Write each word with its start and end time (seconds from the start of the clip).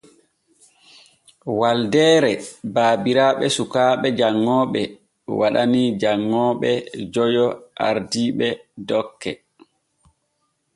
Waldeere 1.59 2.31
baabiraaɓe 2.73 3.45
sukaaɓe 3.55 4.07
janŋooɓe 4.19 4.81
waɗanii 5.39 5.89
janŋooɓe 6.01 6.69
joyo 7.13 7.45
ardiiɓe 7.87 8.47
dokke. 8.87 9.31